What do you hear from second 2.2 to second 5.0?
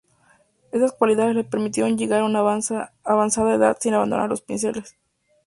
a una avanzada edad sin abandonar los pinceles.